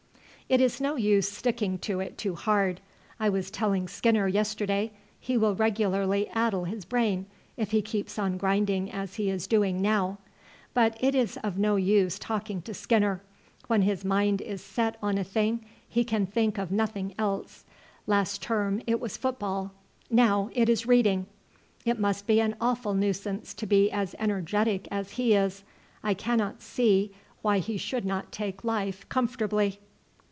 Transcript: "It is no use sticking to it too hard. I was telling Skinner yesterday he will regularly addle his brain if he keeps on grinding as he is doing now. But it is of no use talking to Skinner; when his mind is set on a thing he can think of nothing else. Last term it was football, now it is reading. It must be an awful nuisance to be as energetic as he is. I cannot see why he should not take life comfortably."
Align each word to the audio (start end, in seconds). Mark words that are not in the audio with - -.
"It 0.49 0.59
is 0.59 0.81
no 0.81 0.97
use 0.97 1.31
sticking 1.31 1.77
to 1.77 2.01
it 2.01 2.17
too 2.17 2.35
hard. 2.35 2.81
I 3.21 3.29
was 3.29 3.49
telling 3.51 3.87
Skinner 3.87 4.27
yesterday 4.27 4.91
he 5.17 5.37
will 5.37 5.55
regularly 5.55 6.27
addle 6.33 6.65
his 6.65 6.83
brain 6.83 7.25
if 7.55 7.71
he 7.71 7.81
keeps 7.81 8.19
on 8.19 8.35
grinding 8.35 8.91
as 8.91 9.15
he 9.15 9.29
is 9.29 9.47
doing 9.47 9.81
now. 9.81 10.17
But 10.73 10.97
it 10.99 11.15
is 11.15 11.37
of 11.41 11.57
no 11.57 11.77
use 11.77 12.19
talking 12.19 12.61
to 12.63 12.73
Skinner; 12.73 13.21
when 13.67 13.83
his 13.83 14.03
mind 14.03 14.41
is 14.41 14.61
set 14.61 14.97
on 15.01 15.17
a 15.17 15.23
thing 15.23 15.63
he 15.87 16.03
can 16.03 16.25
think 16.25 16.57
of 16.57 16.69
nothing 16.69 17.15
else. 17.17 17.63
Last 18.05 18.41
term 18.41 18.81
it 18.85 18.99
was 18.99 19.15
football, 19.15 19.71
now 20.09 20.49
it 20.51 20.67
is 20.67 20.85
reading. 20.85 21.27
It 21.85 21.97
must 21.97 22.27
be 22.27 22.41
an 22.41 22.57
awful 22.59 22.93
nuisance 22.93 23.53
to 23.53 23.65
be 23.65 23.89
as 23.89 24.15
energetic 24.19 24.89
as 24.91 25.11
he 25.11 25.33
is. 25.33 25.63
I 26.03 26.13
cannot 26.13 26.61
see 26.61 27.15
why 27.41 27.59
he 27.59 27.77
should 27.77 28.03
not 28.03 28.33
take 28.33 28.65
life 28.65 29.07
comfortably." 29.07 29.79